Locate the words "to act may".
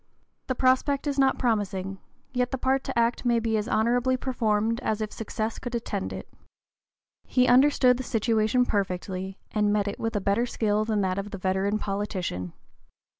2.85-3.37